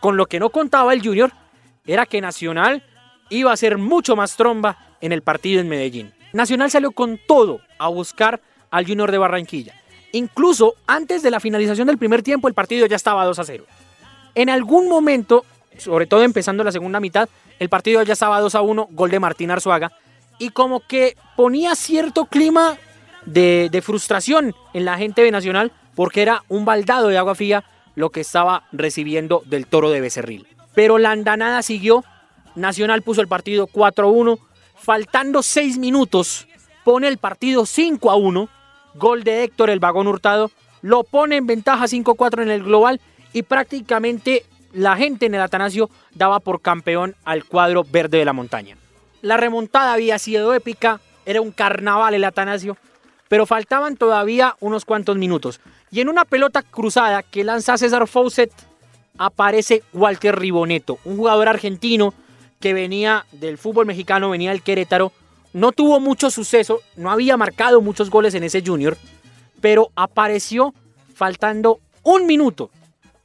Con 0.00 0.16
lo 0.16 0.26
que 0.26 0.40
no 0.40 0.50
contaba 0.50 0.92
el 0.92 1.02
Junior 1.02 1.30
era 1.86 2.06
que 2.06 2.20
Nacional 2.20 2.82
iba 3.28 3.52
a 3.52 3.56
ser 3.56 3.78
mucho 3.78 4.16
más 4.16 4.36
tromba 4.36 4.76
en 5.00 5.12
el 5.12 5.22
partido 5.22 5.60
en 5.60 5.68
Medellín. 5.68 6.12
Nacional 6.32 6.70
salió 6.70 6.90
con 6.90 7.18
todo 7.26 7.60
a 7.78 7.88
buscar 7.88 8.40
al 8.70 8.86
Junior 8.86 9.10
de 9.10 9.18
Barranquilla. 9.18 9.74
Incluso 10.12 10.74
antes 10.86 11.22
de 11.22 11.30
la 11.30 11.38
finalización 11.38 11.86
del 11.86 11.98
primer 11.98 12.22
tiempo 12.22 12.48
el 12.48 12.54
partido 12.54 12.86
ya 12.86 12.96
estaba 12.96 13.24
2 13.24 13.38
a 13.38 13.44
0. 13.44 13.64
En 14.34 14.50
algún 14.50 14.88
momento, 14.88 15.44
sobre 15.76 16.06
todo 16.06 16.22
empezando 16.22 16.64
la 16.64 16.72
segunda 16.72 16.98
mitad, 16.98 17.28
el 17.58 17.68
partido 17.68 18.02
ya 18.02 18.14
estaba 18.14 18.40
2 18.40 18.54
a 18.54 18.62
1, 18.62 18.88
gol 18.90 19.10
de 19.10 19.20
Martín 19.20 19.50
Arzuaga. 19.50 19.92
Y 20.38 20.50
como 20.50 20.80
que 20.80 21.16
ponía 21.36 21.74
cierto 21.74 22.24
clima 22.24 22.76
de, 23.26 23.68
de 23.70 23.82
frustración 23.82 24.54
en 24.72 24.84
la 24.84 24.96
gente 24.96 25.22
de 25.22 25.30
Nacional 25.30 25.72
porque 25.94 26.22
era 26.22 26.42
un 26.48 26.64
baldado 26.64 27.08
de 27.08 27.18
agua 27.18 27.34
fría 27.34 27.64
lo 27.94 28.10
que 28.10 28.20
estaba 28.20 28.64
recibiendo 28.72 29.42
del 29.46 29.66
toro 29.66 29.90
de 29.90 30.00
Becerril. 30.00 30.46
Pero 30.74 30.98
la 30.98 31.10
andanada 31.10 31.62
siguió 31.62 32.04
Nacional 32.54 33.02
puso 33.02 33.20
el 33.20 33.28
partido 33.28 33.66
4-1. 33.66 34.38
Faltando 34.76 35.42
6 35.42 35.78
minutos, 35.78 36.46
pone 36.84 37.08
el 37.08 37.18
partido 37.18 37.62
5-1. 37.62 38.48
Gol 38.94 39.24
de 39.24 39.44
Héctor, 39.44 39.70
el 39.70 39.78
vagón 39.78 40.06
hurtado. 40.06 40.50
Lo 40.82 41.04
pone 41.04 41.36
en 41.36 41.46
ventaja 41.46 41.84
5-4 41.84 42.42
en 42.42 42.50
el 42.50 42.64
global. 42.64 43.00
Y 43.32 43.42
prácticamente 43.42 44.44
la 44.72 44.96
gente 44.96 45.26
en 45.26 45.34
el 45.34 45.40
Atanasio 45.40 45.90
daba 46.14 46.40
por 46.40 46.60
campeón 46.60 47.14
al 47.24 47.44
cuadro 47.44 47.84
verde 47.84 48.18
de 48.18 48.24
la 48.24 48.32
montaña. 48.32 48.76
La 49.22 49.36
remontada 49.36 49.92
había 49.92 50.18
sido 50.18 50.54
épica. 50.54 51.00
Era 51.26 51.40
un 51.40 51.52
carnaval 51.52 52.14
el 52.14 52.24
Atanasio. 52.24 52.76
Pero 53.28 53.46
faltaban 53.46 53.96
todavía 53.96 54.56
unos 54.58 54.84
cuantos 54.84 55.16
minutos. 55.16 55.60
Y 55.90 56.00
en 56.00 56.08
una 56.08 56.24
pelota 56.24 56.62
cruzada 56.62 57.22
que 57.22 57.44
lanza 57.44 57.76
César 57.76 58.06
Fawcett 58.06 58.52
aparece 59.18 59.82
Walter 59.92 60.38
Riboneto, 60.38 60.98
un 61.04 61.16
jugador 61.16 61.48
argentino 61.48 62.14
que 62.60 62.74
venía 62.74 63.26
del 63.32 63.58
fútbol 63.58 63.86
mexicano, 63.86 64.30
venía 64.30 64.50
del 64.50 64.62
Querétaro. 64.62 65.12
No 65.52 65.72
tuvo 65.72 65.98
mucho 65.98 66.30
suceso, 66.30 66.80
no 66.96 67.10
había 67.10 67.36
marcado 67.36 67.80
muchos 67.80 68.08
goles 68.08 68.34
en 68.34 68.44
ese 68.44 68.62
junior, 68.64 68.96
pero 69.60 69.90
apareció 69.96 70.74
faltando 71.14 71.80
un 72.02 72.26
minuto 72.26 72.70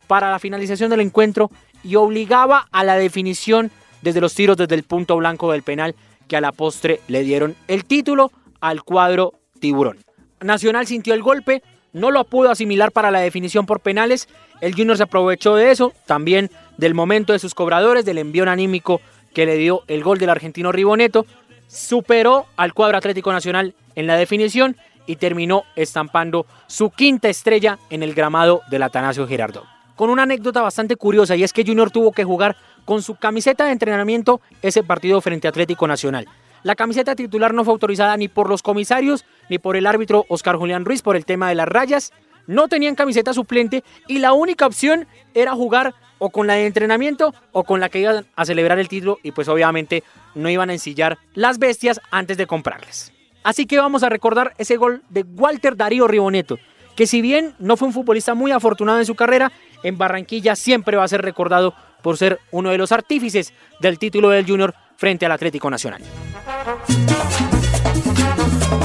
para 0.08 0.32
la 0.32 0.40
finalización 0.40 0.90
del 0.90 1.02
encuentro 1.02 1.52
y 1.84 1.96
obligaba 1.96 2.68
a 2.72 2.84
la 2.84 2.96
definición 2.96 3.72
desde 4.02 4.22
los 4.22 4.34
tiros 4.34 4.58
desde 4.58 4.76
el 4.76 4.84
punto 4.84 5.16
blanco 5.18 5.52
del 5.52 5.64
penal 5.64 5.96
que 6.28 6.36
a 6.36 6.42
la 6.42 6.52
postre 6.52 7.00
le 7.08 7.22
dieron 7.22 7.56
el 7.68 7.86
título 7.86 8.32
al 8.60 8.84
cuadro 8.84 9.34
tiburón. 9.60 10.00
Nacional 10.42 10.88
sintió 10.88 11.14
el 11.14 11.22
golpe, 11.22 11.64
no 11.96 12.12
lo 12.12 12.26
pudo 12.26 12.52
asimilar 12.52 12.92
para 12.92 13.10
la 13.10 13.22
definición 13.22 13.66
por 13.66 13.80
penales, 13.80 14.28
el 14.60 14.76
Junior 14.76 14.98
se 14.98 15.04
aprovechó 15.04 15.56
de 15.56 15.72
eso, 15.72 15.94
también 16.06 16.52
del 16.78 16.94
momento 16.94 17.32
de 17.32 17.40
sus 17.40 17.56
cobradores, 17.56 18.04
del 18.04 18.18
envío 18.18 18.44
anímico 18.50 19.00
que 19.34 19.46
le 19.46 19.56
dio 19.56 19.84
el 19.88 20.04
gol 20.04 20.20
del 20.20 20.30
argentino 20.30 20.74
Riboneto, 20.74 21.26
superó 21.70 22.48
al 22.58 22.74
cuadro 22.74 22.98
Atlético 22.98 23.32
Nacional 23.32 23.74
en 23.96 24.08
la 24.08 24.18
definición 24.18 24.76
y 25.08 25.16
terminó 25.16 25.64
estampando 25.78 26.46
su 26.68 26.90
quinta 26.90 27.30
estrella 27.30 27.80
en 27.90 28.04
el 28.04 28.14
gramado 28.14 28.62
del 28.70 28.84
Atanasio 28.84 29.26
Girardot. 29.26 29.64
Con 29.96 30.10
una 30.10 30.24
anécdota 30.24 30.62
bastante 30.62 30.98
curiosa 30.98 31.38
y 31.38 31.44
es 31.44 31.54
que 31.54 31.64
Junior 31.66 31.92
tuvo 31.92 32.12
que 32.12 32.26
jugar 32.26 32.58
con 32.84 33.04
su 33.04 33.16
camiseta 33.16 33.66
de 33.66 33.72
entrenamiento 33.72 34.42
ese 34.62 34.84
partido 34.84 35.22
frente 35.22 35.48
a 35.48 35.52
Atlético 35.52 35.88
Nacional. 35.88 36.28
La 36.66 36.74
camiseta 36.74 37.16
titular 37.16 37.54
no 37.54 37.64
fue 37.64 37.74
autorizada 37.74 38.18
ni 38.18 38.28
por 38.28 38.50
los 38.50 38.64
comisarios 38.64 39.24
ni 39.50 39.60
por 39.60 39.76
el 39.76 39.86
árbitro 39.86 40.26
Oscar 40.30 40.56
Julián 40.56 40.84
Ruiz 40.84 41.04
por 41.04 41.16
el 41.16 41.24
tema 41.24 41.48
de 41.48 41.54
las 41.54 41.68
rayas. 41.68 42.12
No 42.48 42.68
tenían 42.68 42.96
camiseta 42.96 43.34
suplente 43.34 43.84
y 44.08 44.18
la 44.18 44.34
única 44.34 44.66
opción 44.66 45.06
era 45.36 45.54
jugar 45.54 45.94
o 46.18 46.32
con 46.32 46.48
la 46.48 46.56
de 46.56 46.66
entrenamiento 46.66 47.36
o 47.52 47.66
con 47.66 47.80
la 47.80 47.90
que 47.90 48.00
iban 48.00 48.26
a 48.36 48.46
celebrar 48.46 48.80
el 48.80 48.88
título 48.88 49.20
y 49.22 49.30
pues 49.30 49.48
obviamente 49.48 50.04
no 50.34 50.50
iban 50.50 50.72
a 50.72 50.74
ensillar 50.74 51.20
las 51.36 51.60
bestias 51.60 52.02
antes 52.10 52.36
de 52.36 52.48
comprarlas. 52.48 53.14
Así 53.44 53.68
que 53.68 53.78
vamos 53.78 54.02
a 54.02 54.10
recordar 54.10 54.56
ese 54.58 54.76
gol 54.76 55.04
de 55.10 55.22
Walter 55.22 55.78
Darío 55.78 56.08
Riboneto, 56.08 56.58
que 56.96 57.06
si 57.06 57.22
bien 57.22 57.54
no 57.60 57.78
fue 57.78 57.90
un 57.90 57.94
futbolista 57.94 58.34
muy 58.34 58.52
afortunado 58.52 58.98
en 58.98 59.06
su 59.06 59.14
carrera, 59.14 59.52
en 59.84 60.00
Barranquilla 60.00 60.56
siempre 60.56 60.98
va 60.98 61.04
a 61.04 61.10
ser 61.10 61.22
recordado 61.22 61.76
por 62.02 62.18
ser 62.18 62.40
uno 62.50 62.72
de 62.72 62.80
los 62.80 62.92
artífices 62.92 63.54
del 63.82 64.00
título 64.00 64.32
del 64.32 64.48
Junior 64.48 64.74
frente 64.98 65.26
al 65.26 65.32
Atlético 65.32 65.70
Nacional. 65.70 66.02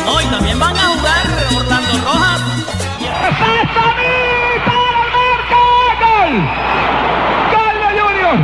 Hoy 0.07 0.25
también 0.27 0.59
van 0.59 0.77
a 0.77 0.81
jugar 0.81 1.27
Orlando 1.57 1.93
Rojas. 2.05 2.41
¡Gol 7.51 7.77
de 7.81 7.91
Junior! 8.01 8.37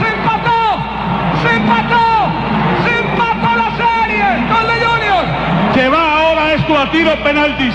¡Se 0.00 0.08
empató! 0.08 0.60
¡Se 1.42 1.50
empató! 1.56 2.04
¡Se 2.84 2.92
empató 2.98 3.50
la 3.56 3.68
serie! 3.76 4.24
¡Gol 4.48 4.66
de 4.66 4.76
Junior! 4.86 5.24
Se 5.74 5.88
va 5.88 6.02
ahora 6.18 6.54
esto 6.54 6.78
a 6.78 6.90
tiro 6.90 7.22
penaltis. 7.22 7.74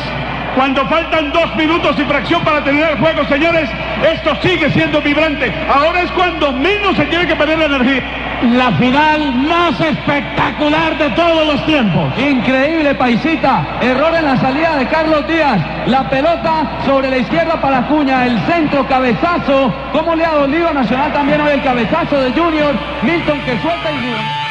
Cuando 0.56 0.86
faltan 0.88 1.32
dos 1.32 1.56
minutos 1.56 1.96
y 1.98 2.04
fracción 2.04 2.44
para 2.44 2.64
terminar 2.64 2.92
el 2.92 3.00
juego, 3.00 3.26
señores, 3.26 3.70
esto 4.14 4.36
sigue 4.42 4.70
siendo 4.72 5.02
vibrante. 5.02 5.52
Ahora 5.74 6.02
es 6.02 6.12
cuando 6.12 6.52
menos 6.52 6.96
se 6.96 7.06
tiene 7.06 7.28
que 7.28 7.36
perder 7.36 7.60
la 7.60 7.66
energía. 7.66 8.04
La 8.52 8.72
final 8.74 9.36
más 9.36 9.80
espectacular 9.80 10.98
de 10.98 11.10
todos 11.12 11.48
los 11.48 11.66
tiempos. 11.66 12.14
Increíble, 12.20 12.94
Paisita. 12.96 13.66
Error 13.82 14.14
en 14.16 14.26
la 14.26 14.38
salida 14.38 14.76
de 14.76 14.88
Carlos 14.88 15.26
Díaz. 15.28 15.60
La 15.88 16.10
pelota 16.10 16.80
sobre 16.86 17.10
la 17.10 17.18
izquierda 17.18 17.60
para 17.62 17.88
Cuña. 17.88 18.26
El 18.26 18.38
centro, 18.42 18.86
cabezazo. 18.88 19.74
¿Cómo 19.94 20.16
le 20.16 20.26
ha 20.26 20.34
dolido 20.34 20.68
a 20.70 20.74
Nacional 20.74 21.14
también 21.14 21.40
hoy 21.42 21.54
el 21.54 21.64
cabezazo 21.64 22.22
de 22.22 22.32
Junior? 22.32 22.76
Milton 23.02 23.40
que 23.42 23.58
suelta 23.60 23.92
y... 23.92 24.43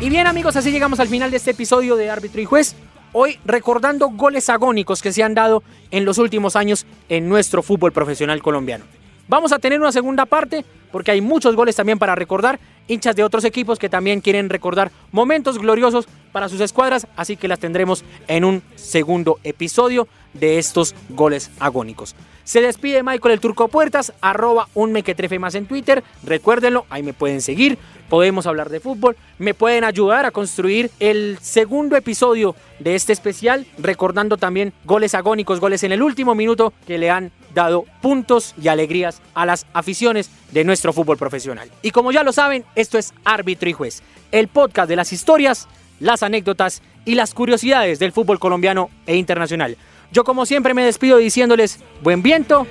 Y 0.00 0.08
bien 0.08 0.26
amigos, 0.26 0.56
así 0.56 0.70
llegamos 0.70 0.98
al 0.98 1.08
final 1.08 1.30
de 1.30 1.36
este 1.36 1.50
episodio 1.50 1.94
de 1.94 2.08
Árbitro 2.08 2.40
y 2.40 2.46
Juez. 2.46 2.74
Hoy 3.12 3.38
recordando 3.44 4.08
goles 4.08 4.48
agónicos 4.48 5.02
que 5.02 5.12
se 5.12 5.22
han 5.22 5.34
dado 5.34 5.62
en 5.90 6.06
los 6.06 6.16
últimos 6.16 6.56
años 6.56 6.86
en 7.10 7.28
nuestro 7.28 7.62
fútbol 7.62 7.92
profesional 7.92 8.40
colombiano. 8.40 8.86
Vamos 9.28 9.52
a 9.52 9.58
tener 9.58 9.78
una 9.78 9.92
segunda 9.92 10.24
parte 10.24 10.64
porque 10.90 11.10
hay 11.10 11.20
muchos 11.20 11.54
goles 11.54 11.76
también 11.76 11.98
para 11.98 12.14
recordar, 12.14 12.58
hinchas 12.88 13.14
de 13.14 13.24
otros 13.24 13.44
equipos 13.44 13.78
que 13.78 13.90
también 13.90 14.22
quieren 14.22 14.48
recordar 14.48 14.90
momentos 15.12 15.58
gloriosos 15.58 16.08
para 16.32 16.48
sus 16.48 16.62
escuadras, 16.62 17.06
así 17.14 17.36
que 17.36 17.46
las 17.46 17.58
tendremos 17.58 18.02
en 18.26 18.44
un 18.46 18.62
segundo 18.76 19.38
episodio 19.44 20.08
de 20.32 20.58
estos 20.58 20.94
goles 21.10 21.50
agónicos. 21.60 22.16
Se 22.50 22.60
despide 22.60 23.04
Michael 23.04 23.34
el 23.34 23.40
Turco 23.40 23.68
Puertas, 23.68 24.12
arroba 24.20 24.66
un 24.74 24.90
mequetrefe 24.90 25.38
más 25.38 25.54
en 25.54 25.66
Twitter. 25.66 26.02
Recuérdenlo, 26.24 26.84
ahí 26.90 27.00
me 27.00 27.12
pueden 27.12 27.42
seguir, 27.42 27.78
podemos 28.08 28.44
hablar 28.44 28.70
de 28.70 28.80
fútbol, 28.80 29.16
me 29.38 29.54
pueden 29.54 29.84
ayudar 29.84 30.26
a 30.26 30.32
construir 30.32 30.90
el 30.98 31.38
segundo 31.40 31.94
episodio 31.94 32.56
de 32.80 32.96
este 32.96 33.12
especial, 33.12 33.68
recordando 33.78 34.36
también 34.36 34.72
goles 34.84 35.14
agónicos, 35.14 35.60
goles 35.60 35.84
en 35.84 35.92
el 35.92 36.02
último 36.02 36.34
minuto 36.34 36.72
que 36.88 36.98
le 36.98 37.08
han 37.08 37.30
dado 37.54 37.84
puntos 38.02 38.56
y 38.60 38.66
alegrías 38.66 39.22
a 39.34 39.46
las 39.46 39.64
aficiones 39.72 40.28
de 40.50 40.64
nuestro 40.64 40.92
fútbol 40.92 41.18
profesional. 41.18 41.70
Y 41.82 41.92
como 41.92 42.10
ya 42.10 42.24
lo 42.24 42.32
saben, 42.32 42.64
esto 42.74 42.98
es 42.98 43.14
Árbitro 43.24 43.68
y 43.68 43.74
Juez, 43.74 44.02
el 44.32 44.48
podcast 44.48 44.88
de 44.88 44.96
las 44.96 45.12
historias, 45.12 45.68
las 46.00 46.24
anécdotas 46.24 46.82
y 47.04 47.14
las 47.14 47.32
curiosidades 47.32 48.00
del 48.00 48.10
fútbol 48.10 48.40
colombiano 48.40 48.90
e 49.06 49.14
internacional. 49.14 49.76
Yo 50.12 50.24
como 50.24 50.46
siempre 50.46 50.74
me 50.74 50.84
despido 50.84 51.18
diciéndoles 51.18 51.78
buen 52.02 52.22
viento, 52.22 52.66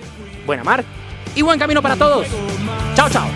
buena 0.45 0.63
mar 0.63 0.83
y 1.35 1.41
buen 1.41 1.59
camino 1.59 1.81
para 1.81 1.95
todos. 1.95 2.27
Chao, 2.95 3.09
chao. 3.09 3.27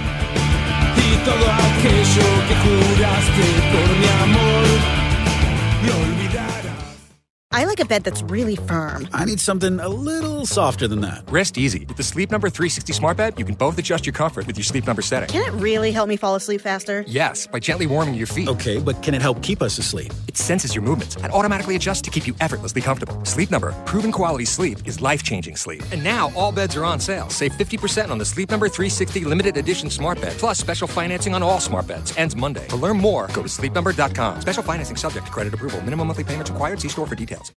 I 7.54 7.66
like 7.66 7.80
a 7.80 7.86
bed 7.86 8.04
that's 8.04 8.24
really 8.24 8.56
firm. 8.56 9.08
I 9.14 9.26
need 9.26 9.40
something 9.40 9.80
a 9.80 9.88
little 9.88 10.44
softer 10.48 10.88
than 10.88 11.02
that. 11.02 11.24
Rest 11.30 11.56
easy. 11.56 11.86
With 11.86 11.98
the 11.98 12.04
Sleep 12.04 12.32
Number 12.32 12.50
360 12.50 12.94
smart 12.94 13.16
bed, 13.16 13.38
you 13.38 13.46
can 13.46 13.54
both 13.54 13.78
adjust 13.78 14.08
your 14.08 14.14
comfort 14.14 14.48
with 14.48 14.58
your 14.58 14.64
sleep 14.64 14.88
number 14.88 15.04
setting. 15.04 15.30
Can 15.30 15.48
it 15.48 15.56
really 15.62 15.92
help 15.92 16.10
me 16.10 16.18
fall 16.18 16.34
asleep 16.34 16.62
faster? 16.62 17.04
Yes, 17.06 17.46
by 17.46 17.60
gently 17.60 17.86
warming 17.86 18.16
your 18.16 18.26
feet. 18.26 18.48
Okay, 18.48 18.80
but 18.80 19.04
can 19.04 19.14
it 19.14 19.22
help 19.22 19.44
keep 19.44 19.62
us 19.62 19.78
asleep? 19.78 20.12
It 20.28 20.36
senses 20.36 20.74
your 20.74 20.84
movements 20.84 21.16
and 21.18 21.32
automatically 21.32 21.76
adjusts 21.76 22.02
to 22.02 22.10
keep 22.10 22.26
you 22.26 22.34
effortlessly 22.42 22.82
comfortable. 22.82 23.24
Sleep 23.24 23.52
Number, 23.52 23.72
proven 23.86 24.12
quality 24.12 24.46
sleep 24.46 24.80
is 24.88 25.00
life-changing 25.00 25.56
sleep. 25.56 25.84
And 25.92 26.04
now 26.04 26.32
all 26.36 26.52
beds 26.52 26.76
are 26.76 26.86
on 26.86 27.00
sale. 27.00 27.30
Save 27.30 27.52
50% 27.52 28.10
on 28.10 28.18
the 28.18 28.26
Sleep 28.26 28.50
Number 28.50 28.68
360 28.68 29.26
limited 29.26 29.58
edition 29.58 29.92
smart 29.92 30.20
bed, 30.20 30.34
plus 30.40 30.58
special 30.58 30.88
financing 30.88 31.36
on 31.36 31.44
all 31.44 31.60
smart 31.60 31.86
beds. 31.86 32.18
Ends 32.18 32.36
Monday. 32.36 32.66
To 32.70 32.76
learn 32.78 32.98
more, 32.98 33.28
go 33.28 33.44
to 33.44 33.50
sleepnumber.com. 33.50 34.42
Special 34.42 34.64
financing 34.64 34.96
subject 34.96 35.28
to 35.28 35.32
credit 35.32 35.54
approval. 35.54 35.80
Minimum 35.82 36.08
monthly 36.08 36.24
payments 36.24 36.50
required. 36.50 36.82
See 36.82 36.90
store 36.90 37.06
for 37.06 37.16
details. 37.16 37.43